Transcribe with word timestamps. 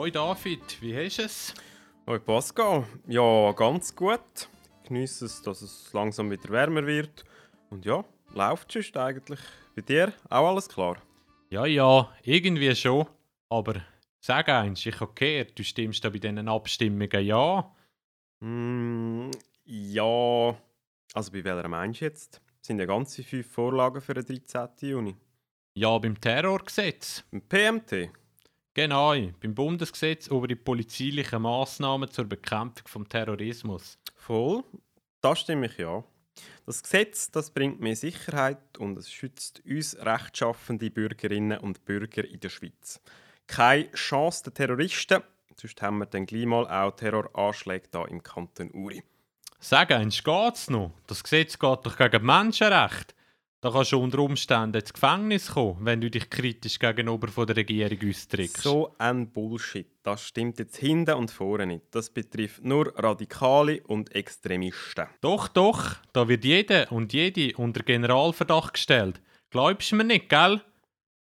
Hoi 0.00 0.10
David, 0.10 0.80
wie 0.80 0.96
hast 0.96 1.18
du 1.18 1.24
es? 1.24 1.54
Hoi 2.06 2.18
Pascal, 2.20 2.86
ja 3.06 3.52
ganz 3.52 3.94
gut. 3.94 4.48
Ich 4.82 4.88
genieße 4.88 5.26
es, 5.26 5.42
dass 5.42 5.60
es 5.60 5.92
langsam 5.92 6.30
wieder 6.30 6.48
wärmer 6.48 6.86
wird. 6.86 7.22
Und 7.68 7.84
ja, 7.84 8.02
läuft 8.32 8.74
es 8.76 8.96
eigentlich. 8.96 9.40
Bei 9.76 9.82
dir 9.82 10.14
auch 10.30 10.48
alles 10.48 10.70
klar? 10.70 10.96
Ja, 11.50 11.66
ja, 11.66 12.10
irgendwie 12.22 12.74
schon. 12.74 13.08
Aber 13.50 13.82
sag 14.20 14.48
eins, 14.48 14.86
ich 14.86 14.98
habe 15.00 15.12
gehört, 15.14 15.58
du 15.58 15.62
stimmst 15.62 16.02
da 16.02 16.08
bei 16.08 16.18
diesen 16.18 16.48
Abstimmungen 16.48 17.22
ja. 17.22 17.70
Mm, 18.40 19.30
ja, 19.66 20.56
also 21.12 21.30
bei 21.30 21.44
welcher 21.44 21.68
meinst 21.68 22.00
du 22.00 22.06
jetzt? 22.06 22.40
Es 22.62 22.68
sind 22.68 22.78
ja 22.78 22.86
ganze 22.86 23.22
fünf 23.22 23.52
Vorlagen 23.52 24.00
für 24.00 24.14
den 24.14 24.24
13. 24.24 24.70
Juni. 24.80 25.16
Ja, 25.74 25.98
beim 25.98 26.18
Terrorgesetz. 26.18 27.22
Im 27.32 27.42
PMT? 27.42 28.08
Genau, 28.72 29.14
beim 29.40 29.54
Bundesgesetz 29.54 30.28
über 30.28 30.46
die 30.46 30.54
polizeilichen 30.54 31.42
Massnahmen 31.42 32.08
zur 32.08 32.26
Bekämpfung 32.26 32.86
vom 32.86 33.08
Terrorismus. 33.08 33.98
Voll, 34.14 34.62
das 35.20 35.40
stimme 35.40 35.66
ich 35.66 35.78
ja. 35.78 36.04
Das 36.66 36.82
Gesetz 36.82 37.30
das 37.32 37.50
bringt 37.50 37.80
mehr 37.80 37.96
Sicherheit 37.96 38.78
und 38.78 38.96
es 38.96 39.10
schützt 39.10 39.60
uns 39.66 39.96
rechtschaffende 39.98 40.88
Bürgerinnen 40.88 41.58
und 41.58 41.84
Bürger 41.84 42.24
in 42.24 42.38
der 42.38 42.48
Schweiz. 42.48 43.00
Keine 43.48 43.90
Chance 43.92 44.44
der 44.44 44.54
Terroristen, 44.54 45.22
sonst 45.56 45.82
haben 45.82 45.98
wir 45.98 46.06
dann 46.06 46.26
gleich 46.26 46.46
mal 46.46 46.68
auch 46.68 46.94
Terroranschläge 46.94 47.88
hier 47.92 48.08
im 48.08 48.22
Kanton 48.22 48.70
Uri. 48.70 49.02
Sag 49.58 49.90
eins, 49.90 50.22
geht's 50.22 50.70
noch? 50.70 50.92
Das 51.08 51.24
Gesetz 51.24 51.58
geht 51.58 51.84
doch 51.84 51.96
gegen 51.96 52.24
Menschenrechte. 52.24 53.14
Da 53.62 53.70
kannst 53.70 53.92
du 53.92 54.02
unter 54.02 54.20
Umständen 54.20 54.80
ins 54.80 54.90
Gefängnis 54.90 55.48
kommen, 55.52 55.84
wenn 55.84 56.00
du 56.00 56.10
dich 56.10 56.30
kritisch 56.30 56.78
gegenüber 56.78 57.28
von 57.28 57.46
der 57.46 57.56
Regierung 57.56 57.98
ausdrückst. 58.08 58.62
So 58.62 58.94
ein 58.96 59.30
Bullshit. 59.30 59.86
Das 60.02 60.22
stimmt 60.22 60.58
jetzt 60.58 60.78
hinten 60.78 61.12
und 61.12 61.30
vorne 61.30 61.66
nicht. 61.66 61.84
Das 61.90 62.08
betrifft 62.08 62.64
nur 62.64 62.90
Radikale 62.96 63.82
und 63.82 64.14
Extremisten. 64.14 65.08
Doch, 65.20 65.46
doch. 65.48 65.96
Da 66.14 66.26
wird 66.26 66.46
jeder 66.46 66.90
und 66.90 67.12
jede 67.12 67.54
unter 67.58 67.82
Generalverdacht 67.82 68.72
gestellt. 68.72 69.20
Glaubst 69.50 69.92
du 69.92 69.96
mir 69.96 70.04
nicht, 70.04 70.30
gell? 70.30 70.62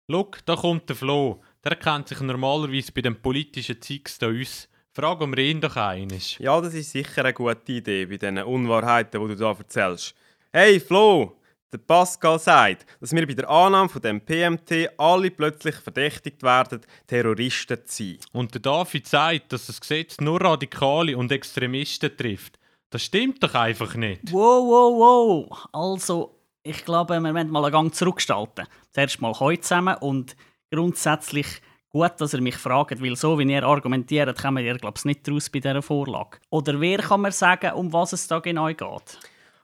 Look, 0.09 0.39
da 0.47 0.57
kommt 0.57 0.89
der 0.89 0.97
Flo. 0.97 1.43
Der 1.63 1.77
kennt 1.77 2.09
sich 2.09 2.21
normalerweise 2.23 2.93
bei 2.93 3.03
den 3.03 3.21
politischen 3.21 3.83
Zeugs 3.83 4.19
da 4.19 4.29
aus. 4.29 4.71
Fragen 4.91 5.37
wir 5.37 5.45
ihn 5.45 5.61
doch 5.61 5.77
eines. 5.77 6.39
Ja, 6.39 6.59
das 6.63 6.73
ist 6.73 6.93
sicher 6.93 7.25
eine 7.25 7.35
gute 7.35 7.73
Idee 7.73 8.07
bei 8.07 8.17
diesen 8.17 8.39
Unwahrheiten, 8.39 9.21
die 9.21 9.29
du 9.29 9.37
da 9.37 9.51
erzählst. 9.53 10.15
Hey 10.51 10.81
Flo, 10.81 11.37
der 11.73 11.79
Pascal 11.79 12.39
sagt, 12.39 12.87
dass 13.01 13.13
wir 13.13 13.27
bei 13.27 13.33
der 13.33 13.49
Annahme 13.49 13.89
von 13.89 14.03
dem 14.03 14.21
PMT 14.21 14.91
alle 14.99 15.31
plötzlich 15.31 15.77
verdächtigt 15.77 16.43
werden, 16.43 16.83
Terroristen 17.07 17.79
zu 17.87 18.05
sein. 18.05 18.19
Und 18.33 18.53
der 18.53 18.61
David 18.61 19.07
sagt, 19.07 19.53
dass 19.53 19.67
das 19.67 19.81
Gesetz 19.81 20.21
nur 20.21 20.41
Radikale 20.41 21.17
und 21.17 21.33
Extremisten 21.33 22.15
trifft. 22.17 22.59
Das 22.91 23.05
stimmt 23.05 23.43
doch 23.43 23.55
einfach 23.55 23.95
nicht. 23.95 24.21
Wow, 24.33 24.67
wow, 24.67 25.49
wow. 25.49 25.69
Also, 25.73 26.39
ich 26.63 26.85
glaube, 26.85 27.15
wir 27.15 27.33
müssen 27.33 27.51
mal 27.51 27.65
einen 27.65 27.73
Gang 27.73 27.95
zurückgestalten. 27.95 28.67
Zuerst 28.91 29.21
mal 29.23 29.33
heute 29.41 29.63
zusammen 29.63 29.97
und 30.01 30.37
grundsätzlich 30.71 31.47
gut, 31.89 32.13
dass 32.19 32.35
ihr 32.35 32.43
mich 32.43 32.57
fragt, 32.57 33.03
weil 33.03 33.17
so 33.17 33.39
wie 33.39 33.51
ihr 33.51 33.63
argumentiert, 33.63 34.41
kommen 34.41 34.65
ihr, 34.65 34.77
glaube 34.77 34.99
ich, 34.99 35.05
nicht 35.07 35.29
raus 35.29 35.49
bei 35.49 35.61
dieser 35.61 35.81
Vorlage. 35.81 36.39
Oder 36.51 36.79
wer 36.81 36.99
kann 36.99 37.23
mir 37.23 37.33
sagen, 37.33 37.73
um 37.73 37.93
was 37.93 38.13
es 38.13 38.29
da 38.29 38.41
genau 38.41 38.67
geht? 38.67 39.19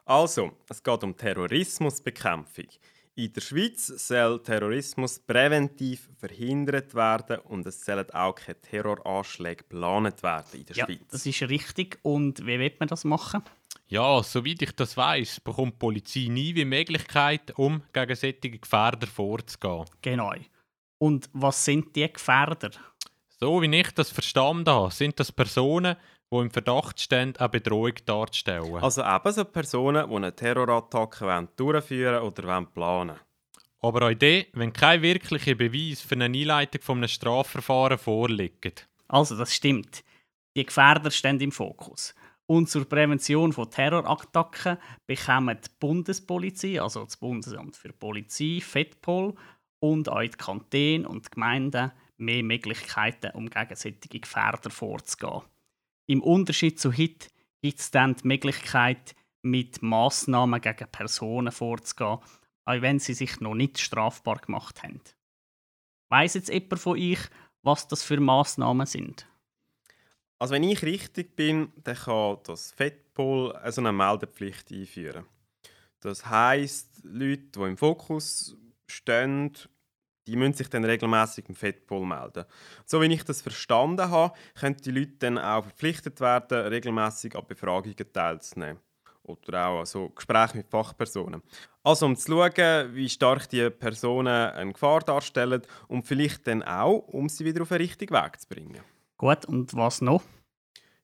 Also, 0.09 0.53
es 0.71 0.83
geht 0.83 1.05
um 1.05 1.15
Terrorismusbekämpfung. 1.15 2.65
In 3.15 3.31
der 3.31 3.43
Schweiz 3.43 3.89
soll 3.89 4.43
Terrorismus 4.43 5.19
präventiv 5.19 6.09
verhindert 6.19 6.95
werden 6.95 7.41
und 7.41 7.67
es 7.67 7.85
sollen 7.85 8.09
auch 8.13 8.35
keine 8.35 8.59
Terroranschläge 8.59 9.65
geplant 9.65 10.23
werden 10.23 10.61
in 10.61 10.65
der 10.65 10.77
ja, 10.77 10.87
Schweiz. 10.87 11.01
Das 11.11 11.27
ist 11.27 11.43
richtig. 11.43 11.99
Und 12.03 12.47
wie 12.47 12.59
wird 12.59 12.81
man 12.81 12.89
das 12.89 13.05
machen? 13.05 13.43
Ja, 13.89 14.23
soweit 14.23 14.63
ich 14.63 14.73
das 14.73 14.97
weiß, 14.97 15.41
bekommt 15.41 15.75
die 15.75 15.79
Polizei 15.79 16.29
nie 16.31 16.55
die 16.55 16.65
Möglichkeit, 16.65 17.59
um 17.59 17.83
gegen 17.93 18.17
solche 18.17 18.51
Gefährder 18.51 19.07
vorzugehen. 19.07 19.85
Genau. 20.01 20.33
Und 20.97 21.29
was 21.35 21.63
sind 21.67 21.95
die 21.95 22.11
Gefährder? 22.11 22.71
So 23.39 23.61
wie 23.61 23.77
ich 23.77 23.91
das 23.91 24.11
verstanden 24.11 24.71
habe, 24.71 24.91
sind 24.91 25.21
das 25.21 25.33
Personen, 25.33 25.97
die 26.31 26.37
im 26.37 26.51
Verdacht 26.51 27.01
stehen, 27.01 27.35
eine 27.37 27.49
Bedrohung 27.49 27.95
darzustellen. 28.05 28.77
Also 28.77 29.03
eben 29.03 29.33
so 29.33 29.45
Personen, 29.45 30.09
die 30.09 30.17
eine 30.17 30.35
Terrorattacke 30.35 31.49
durchführen 31.57 32.23
oder 32.23 32.63
planen 32.67 33.17
Aber 33.81 34.09
auch 34.09 34.15
die, 34.15 34.47
wenn 34.53 34.73
kein 34.73 35.03
wirklicher 35.03 35.55
Beweis 35.55 36.01
für 36.01 36.15
eine 36.15 36.27
Einleitung 36.27 36.97
eines 36.97 37.13
Strafverfahrens 37.13 38.03
vorliegt. 38.03 38.89
Also, 39.09 39.37
das 39.37 39.55
stimmt. 39.55 40.05
Die 40.57 40.67
Gefährder 40.67 41.11
stehen 41.11 41.41
im 41.41 41.53
Fokus. 41.53 42.15
Und 42.47 42.69
zur 42.69 42.87
Prävention 42.87 43.53
von 43.53 43.71
Terrorattacken 43.71 44.79
bekommen 45.07 45.59
die 45.63 45.71
Bundespolizei, 45.79 46.81
also 46.81 47.05
das 47.05 47.17
Bundesamt 47.17 47.77
für 47.77 47.93
Polizei, 47.93 48.61
FEDPOL, 48.63 49.35
und 49.81 50.09
auch 50.09 50.21
die 50.21 50.31
Kantone 50.31 51.09
und 51.09 51.27
die 51.27 51.31
Gemeinden 51.31 51.93
mehr 52.17 52.43
Möglichkeiten, 52.43 53.31
um 53.35 53.49
gegen 53.49 53.77
solche 53.77 53.99
Gefährder 53.99 54.71
vorzugehen. 54.71 55.43
Im 56.11 56.23
Unterschied 56.23 56.81
zu 56.81 56.91
heute 56.93 57.29
gibt 57.61 57.81
es 57.81 57.91
dann 57.91 58.17
die 58.17 58.27
Möglichkeit, 58.27 59.15
mit 59.43 59.83
Massnahmen 59.83 60.59
gegen 60.59 60.91
Personen 60.91 61.53
vorzugehen, 61.53 62.19
auch 62.65 62.83
wenn 62.83 62.99
sie 62.99 63.13
sich 63.13 63.41
noch 63.41 63.55
nicht 63.55 63.79
strafbar 63.79 64.39
gemacht 64.39 64.83
haben. 64.83 65.03
Weiss 66.09 66.33
jetzt 66.33 66.49
jemand 66.49 66.81
von 66.81 66.99
euch, 66.99 67.19
was 67.63 67.89
das 67.89 68.03
für 68.03 68.19
Massnahmen 68.21 68.87
sind? 68.87 69.29
Also 70.39 70.55
wenn 70.55 70.63
ich 70.63 70.83
richtig 70.83 71.37
bin, 71.37 71.73
dann 71.85 71.97
kann 71.97 72.39
das 72.45 72.73
FEDPOL 72.73 73.53
also 73.53 73.83
eine 73.83 73.93
Meldepflicht 73.93 74.73
einführen. 74.73 75.27
Das 76.01 76.25
heißt, 76.25 77.01
Leute, 77.03 77.49
die 77.55 77.61
im 77.61 77.77
Fokus 77.77 78.57
stehen, 78.87 79.53
die 80.29 80.37
müssen 80.37 80.53
sich 80.53 80.69
dann 80.69 80.85
regelmäßig 80.85 81.49
im 81.49 81.55
FEDPOL 81.55 82.05
melden. 82.05 82.45
So 82.85 83.01
wie 83.01 83.07
ich 83.07 83.25
das 83.25 83.41
verstanden 83.41 84.11
habe, 84.11 84.37
können 84.59 84.77
die 84.77 84.91
Leute 84.91 85.13
dann 85.21 85.39
auch 85.39 85.65
verpflichtet 85.65 86.21
werden, 86.21 86.67
regelmäßig 86.67 87.35
an 87.35 87.47
Befragungen 87.47 88.13
teilzunehmen. 88.13 88.79
Oder 89.23 89.69
auch 89.69 89.79
also 89.81 90.11
Gespräche 90.11 90.57
mit 90.57 90.69
Fachpersonen. 90.69 91.43
Also 91.83 92.07
um 92.07 92.17
zu 92.17 92.33
schauen, 92.33 92.95
wie 92.95 93.09
stark 93.09 93.49
die 93.49 93.71
Personen 93.71 94.29
eine 94.29 94.73
Gefahr 94.73 95.01
darstellen 95.01 95.63
und 95.89 96.07
vielleicht 96.07 96.47
dann 96.47 96.63
auch, 96.63 96.99
um 97.09 97.29
sie 97.29 97.45
wieder 97.45 97.63
auf 97.63 97.69
den 97.69 97.79
richtigen 97.79 98.15
Weg 98.15 98.41
zu 98.41 98.49
bringen. 98.49 98.81
Gut, 99.17 99.45
und 99.47 99.75
was 99.75 100.01
noch? 100.01 100.23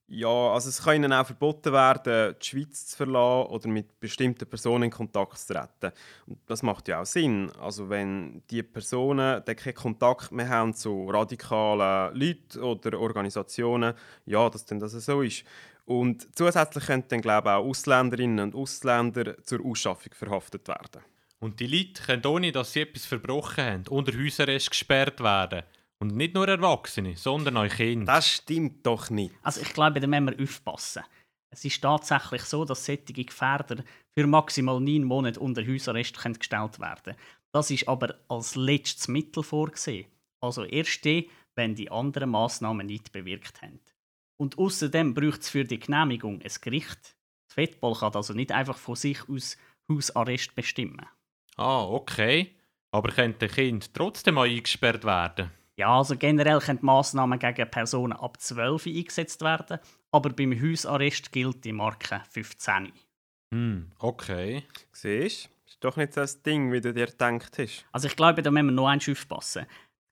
Ja, 0.06 0.52
also 0.52 0.68
es 0.68 0.82
kann 0.82 0.96
ihnen 0.96 1.14
auch 1.14 1.24
verboten 1.24 1.72
werden, 1.72 2.34
die 2.38 2.44
Schweiz 2.44 2.86
zu 2.88 2.96
verlassen 2.98 3.50
oder 3.50 3.68
mit 3.68 3.98
bestimmten 4.00 4.46
Personen 4.46 4.84
in 4.84 4.90
Kontakt 4.90 5.38
zu 5.38 5.54
treten. 5.54 5.96
Und 6.26 6.38
das 6.46 6.62
macht 6.62 6.88
ja 6.88 7.00
auch 7.00 7.06
Sinn. 7.06 7.50
Also 7.58 7.88
wenn 7.88 8.42
die 8.50 8.62
Personen 8.62 9.42
dann 9.42 9.56
keinen 9.56 9.74
Kontakt 9.74 10.30
mehr 10.30 10.48
haben 10.50 10.74
zu 10.74 11.08
radikalen 11.08 12.14
Leuten 12.14 12.60
oder 12.60 13.00
Organisationen, 13.00 13.94
ja, 14.26 14.50
dass 14.50 14.66
dann 14.66 14.78
das 14.78 14.92
so 14.92 15.22
ist. 15.22 15.44
Und 15.86 16.28
zusätzlich 16.36 16.84
können 16.84 17.04
dann, 17.08 17.22
glaube 17.22 17.48
ich, 17.48 17.54
auch 17.54 17.64
Ausländerinnen 17.64 18.40
und 18.40 18.54
Ausländer 18.54 19.42
zur 19.42 19.64
Ausschaffung 19.64 20.12
verhaftet 20.12 20.68
werden. 20.68 21.02
Und 21.40 21.60
die 21.60 21.66
Leute 21.66 22.02
können, 22.02 22.26
ohne 22.26 22.52
dass 22.52 22.72
sie 22.72 22.82
etwas 22.82 23.06
verbrochen 23.06 23.64
haben, 23.64 23.84
unter 23.88 24.12
Hausarrest 24.12 24.70
gesperrt 24.70 25.20
werden. 25.20 25.62
Und 26.00 26.16
nicht 26.16 26.34
nur 26.34 26.48
Erwachsene, 26.48 27.16
sondern 27.16 27.56
auch 27.56 27.68
Kinder. 27.68 28.14
Das 28.14 28.28
stimmt 28.28 28.84
doch 28.86 29.10
nicht. 29.10 29.34
Also 29.42 29.60
ich 29.60 29.72
glaube, 29.72 30.00
da 30.00 30.06
müssen 30.06 30.26
wir 30.26 30.42
aufpassen. 30.42 31.04
Es 31.50 31.64
ist 31.64 31.80
tatsächlich 31.80 32.42
so, 32.42 32.64
dass 32.64 32.84
solche 32.84 33.12
Gefährder 33.12 33.84
für 34.12 34.26
maximal 34.26 34.80
neun 34.80 35.04
Monate 35.04 35.38
unter 35.38 35.64
Hausarrest 35.66 36.16
gestellt 36.16 36.80
werden 36.80 37.02
können. 37.04 37.16
Das 37.52 37.70
ist 37.70 37.88
aber 37.88 38.16
als 38.28 38.56
letztes 38.56 39.06
Mittel 39.06 39.44
vorgesehen. 39.44 40.06
Also 40.40 40.64
erst 40.64 41.04
dann, 41.06 41.24
wenn 41.54 41.76
die 41.76 41.90
anderen 41.90 42.30
Massnahmen 42.30 42.88
nicht 42.88 43.12
bewirkt 43.12 43.62
haben. 43.62 43.78
Und 44.36 44.58
außerdem 44.58 45.14
braucht 45.14 45.42
es 45.42 45.50
für 45.50 45.64
die 45.64 45.78
Genehmigung 45.78 46.42
ein 46.42 46.52
Gericht. 46.60 47.16
Das 47.46 47.54
Fettball 47.54 47.94
kann 47.94 48.14
also 48.14 48.34
nicht 48.34 48.50
einfach 48.50 48.76
von 48.76 48.96
sich 48.96 49.28
aus 49.28 49.56
Hausarrest 49.88 50.56
bestimmen. 50.56 51.06
Ah, 51.56 51.84
okay. 51.84 52.56
Aber 52.90 53.10
könnte 53.10 53.46
ein 53.46 53.52
Kind 53.52 53.94
trotzdem 53.94 54.34
mal 54.34 54.48
eingesperrt 54.48 55.04
werden? 55.04 55.50
Ja, 55.76 55.98
also 55.98 56.16
generell 56.16 56.60
können 56.60 56.78
Massnahmen 56.82 57.38
gegen 57.38 57.68
Personen 57.68 58.12
ab 58.12 58.40
12 58.40 58.86
eingesetzt 58.86 59.42
werden, 59.42 59.80
aber 60.12 60.30
beim 60.30 60.52
Hausarrest 60.52 61.32
gilt 61.32 61.64
die 61.64 61.72
Marke 61.72 62.22
15. 62.30 62.92
Hm, 63.52 63.90
okay. 63.98 64.64
Siehst 64.92 65.46
du? 65.46 65.50
Ist 65.66 65.84
doch 65.84 65.96
nicht 65.96 66.14
so 66.14 66.20
das 66.20 66.42
Ding, 66.42 66.72
wie 66.72 66.80
du 66.80 66.94
dir 66.94 67.06
gedacht 67.06 67.58
hast. 67.58 67.86
Also 67.90 68.06
ich 68.06 68.14
glaube, 68.14 68.42
da 68.42 68.50
müssen 68.50 68.66
wir 68.66 68.72
noch 68.72 68.86
eins 68.86 69.08
aufpassen. 69.08 69.66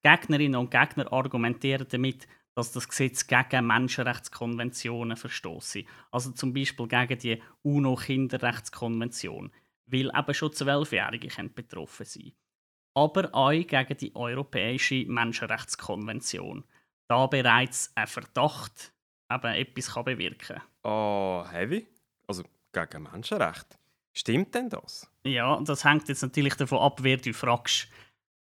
Die 0.05 0.09
Gegnerinnen 0.09 0.57
und 0.57 0.71
Gegner 0.71 1.13
argumentieren 1.13 1.87
damit, 1.89 2.27
dass 2.55 2.73
das 2.73 2.89
Gesetz 2.89 3.27
gegen 3.27 3.67
Menschenrechtskonventionen 3.67 5.17
verstoße. 5.17 5.85
Also 6.11 6.33
zum 6.33 6.53
Beispiel 6.53 6.89
gegen 6.89 7.19
die 7.19 7.43
UNO-Kinderrechtskonvention, 7.63 9.53
weil 9.87 10.11
eben 10.15 10.35
schon 10.35 10.53
Zwölfjährige 10.53 11.29
betroffen 11.51 12.07
sein 12.07 12.33
aber 12.95 13.35
auch 13.35 13.51
gegen 13.51 13.97
die 13.97 14.15
Europäische 14.15 15.05
Menschenrechtskonvention. 15.07 16.65
da 17.09 17.27
bereits 17.27 17.93
ein 17.95 18.07
Verdacht 18.07 18.93
eben 19.31 19.55
etwas 19.55 19.93
kann 19.93 20.05
bewirken 20.05 20.61
kann. 20.83 20.91
Ah, 20.91 21.47
heavy? 21.51 21.87
Also 22.27 22.45
gegen 22.73 23.03
Menschenrechte. 23.03 23.77
Stimmt 24.13 24.55
denn 24.55 24.69
das? 24.69 25.11
Ja, 25.25 25.61
das 25.61 25.85
hängt 25.85 26.09
jetzt 26.09 26.23
natürlich 26.23 26.55
davon 26.55 26.79
ab, 26.79 27.03
wer 27.03 27.17
du 27.17 27.33
fragst. 27.33 27.89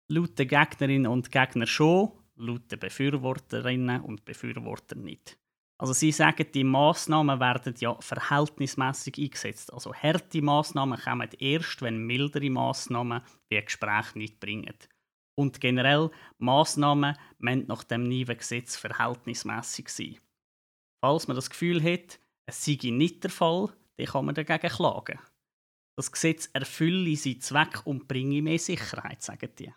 Laut 0.09 0.39
den 0.39 0.49
Gegnerinnen 0.49 1.07
und 1.07 1.31
Gegner 1.31 1.67
schon, 1.67 2.13
laut 2.37 2.71
den 2.71 2.79
Befürworterinnen 2.79 4.01
und 4.03 4.25
Befürworter 4.25 4.97
nicht. 4.97 5.39
Also 5.79 5.93
sie 5.93 6.13
sagen, 6.13 6.47
die 6.55 6.65
Maßnahmen 6.65 7.41
werden 7.41 7.75
ja 7.79 8.01
verhältnismäßig 8.01 9.19
eingesetzt. 9.19 9.73
Also 9.73 9.93
harte 9.93 10.41
Maßnahmen 10.41 11.01
kommen 11.01 11.29
erst, 11.39 11.83
wenn 11.83 12.07
mildere 12.07 12.51
Maßnahmen 12.51 13.23
wie 13.51 13.61
Gespräch 13.61 14.15
nicht 14.15 14.39
bringen. 14.39 14.75
Und 15.35 15.61
generell 15.61 16.11
Maßnahmen 16.39 17.17
müssen 17.39 17.67
nach 17.67 17.85
dem 17.85 18.05
neuen 18.05 18.39
Gesetz 18.39 18.77
verhältnismäßig 18.77 19.89
sein. 19.89 20.19
Falls 21.05 21.27
man 21.27 21.35
das 21.35 21.51
Gefühl 21.51 21.83
hat, 21.83 22.21
es 22.47 22.65
sei 22.65 22.79
nicht 22.85 23.25
der 23.25 23.31
Fall, 23.31 23.71
dann 23.97 24.07
kann 24.07 24.25
man 24.25 24.35
dagegen 24.35 24.69
klagen. 24.69 25.19
Das 25.97 26.13
Gesetz 26.13 26.49
erfülle 26.53 27.17
seinen 27.17 27.41
Zweck 27.41 27.81
und 27.85 28.09
bringe 28.09 28.41
mehr 28.43 28.59
Sicherheit, 28.59 29.23
sagen 29.23 29.51
die. 29.59 29.73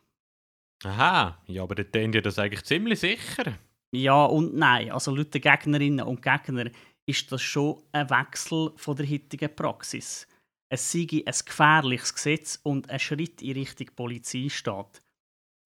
Aha, 0.83 1.41
ja, 1.47 1.63
aber 1.63 1.75
dann 1.75 1.91
tun 1.91 2.11
die 2.11 2.21
das 2.21 2.39
eigentlich 2.39 2.63
ziemlich 2.63 2.99
sicher. 2.99 3.57
Ja 3.95 4.25
und 4.25 4.55
nein. 4.55 4.91
Also 4.91 5.15
laut 5.15 5.33
den 5.33 5.41
Gegnerinnen 5.41 6.05
und 6.05 6.21
Gegner 6.21 6.69
ist 7.05 7.31
das 7.31 7.41
schon 7.41 7.81
ein 7.91 8.09
Wechsel 8.09 8.71
von 8.75 8.95
der 8.95 9.09
heutigen 9.09 9.55
Praxis. 9.55 10.27
Es 10.69 10.91
sei 10.91 11.07
ein 11.25 11.33
gefährliches 11.45 12.13
Gesetz 12.13 12.59
und 12.63 12.89
ein 12.89 12.99
Schritt 12.99 13.41
in 13.41 13.53
Richtung 13.53 13.87
Polizeistaat. 13.95 15.01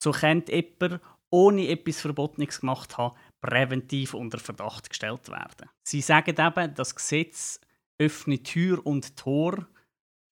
So 0.01 0.11
könnte 0.11 0.53
jemand, 0.53 1.01
ohne 1.29 1.67
etwas 1.69 2.01
Verbotenes 2.01 2.59
gemacht 2.59 2.91
zu 2.91 2.97
haben, 2.97 3.15
präventiv 3.41 4.13
unter 4.13 4.39
Verdacht 4.39 4.89
gestellt 4.89 5.29
werden. 5.29 5.69
Sie 5.83 6.01
sagen 6.01 6.35
eben, 6.37 6.75
das 6.75 6.95
Gesetz 6.95 7.61
öffnet 7.97 8.45
Tür 8.45 8.85
und 8.85 9.15
Tor 9.15 9.67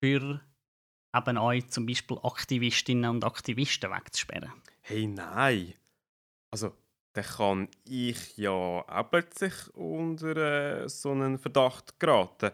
für 0.03 0.41
eben 1.15 1.37
euch 1.37 1.67
zum 1.69 1.85
Beispiel 1.85 2.17
Aktivistinnen 2.23 3.09
und 3.09 3.23
Aktivisten 3.23 3.91
wegzusperren. 3.91 4.51
Hey, 4.81 5.07
nein. 5.07 5.73
Also, 6.51 6.73
dann 7.17 7.25
kann 7.25 7.67
ich 7.85 8.37
ja 8.37 8.85
eben 8.99 9.25
sich 9.33 9.53
unter 9.73 10.83
äh, 10.83 10.89
so 10.89 11.11
einen 11.11 11.39
Verdacht 11.39 11.99
geraten. 11.99 12.51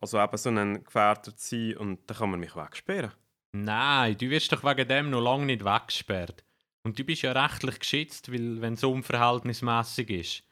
Also 0.00 0.18
eben 0.18 0.36
so 0.36 0.50
ein 0.50 0.84
Gefährder 0.84 1.32
sein 1.36 1.76
und 1.76 2.00
dann 2.06 2.16
kann 2.16 2.30
man 2.30 2.40
mich 2.40 2.56
wegsperren. 2.56 3.12
Nein, 3.52 4.16
du 4.18 4.28
wirst 4.30 4.52
doch 4.52 4.64
wegen 4.64 4.88
dem 4.88 5.10
noch 5.10 5.20
lange 5.20 5.46
nicht 5.46 5.64
weggesperrt. 5.64 6.44
Und 6.82 6.98
du 6.98 7.04
bist 7.04 7.22
ja 7.22 7.32
rechtlich 7.32 7.78
geschützt, 7.78 8.32
weil, 8.32 8.60
wenn 8.60 8.74
es 8.74 8.84
unverhältnismäßig 8.84 10.10
ist. 10.10 10.42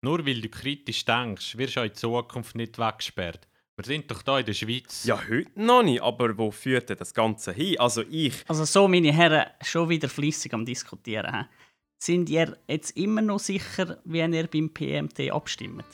Nur 0.00 0.26
weil 0.26 0.40
du 0.40 0.48
kritisch 0.48 1.04
denkst, 1.04 1.56
wirst 1.56 1.76
du 1.76 1.80
auch 1.80 1.84
in 1.84 1.94
Zukunft 1.94 2.56
nicht 2.56 2.78
weggesperrt. 2.78 3.46
Wir 3.76 3.84
sind 3.84 4.10
doch 4.10 4.22
hier 4.24 4.38
in 4.38 4.46
der 4.46 4.52
Schweiz. 4.52 5.04
Ja, 5.04 5.20
heute 5.28 5.50
noch 5.54 5.82
nicht, 5.82 6.02
aber 6.02 6.36
wo 6.36 6.50
führt 6.50 6.88
denn 6.88 6.96
das 6.96 7.14
Ganze 7.14 7.52
hin? 7.52 7.78
Also 7.78 8.02
ich... 8.02 8.34
Also 8.48 8.64
so, 8.64 8.88
meine 8.88 9.12
Herren, 9.12 9.46
schon 9.62 9.88
wieder 9.88 10.08
flüssig 10.08 10.52
am 10.54 10.64
Diskutieren. 10.64 11.34
He? 11.34 11.46
Sind 12.04 12.28
ihr 12.30 12.56
jetzt 12.66 12.96
immer 12.96 13.22
noch 13.22 13.38
sicher, 13.38 13.98
wie 14.04 14.18
ihr 14.18 14.48
beim 14.48 14.70
PMT 14.70 15.30
abstimmt? 15.30 15.84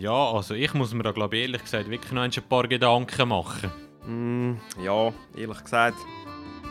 Ja, 0.00 0.32
also 0.32 0.54
ich 0.54 0.74
muss 0.74 0.92
mir 0.94 1.04
da 1.04 1.12
glaube 1.12 1.36
ich 1.36 1.42
ehrlich 1.42 1.62
gesagt 1.62 1.88
wirklich 1.88 2.10
noch 2.10 2.22
ein 2.22 2.32
paar 2.48 2.66
Gedanken 2.66 3.28
machen. 3.28 3.70
Mm, 4.04 4.56
ja, 4.82 5.12
ehrlich 5.36 5.62
gesagt, 5.62 5.98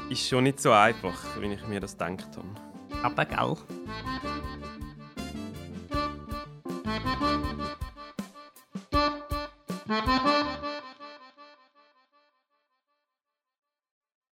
ist 0.10 0.28
schon 0.28 0.44
nicht 0.44 0.60
so 0.60 0.74
einfach, 0.74 1.18
wie 1.40 1.54
ich 1.54 1.66
mir 1.66 1.80
das 1.80 1.98
gedacht 1.98 2.28
habe. 2.36 3.02
Aber 3.02 3.24
gell? 3.24 3.56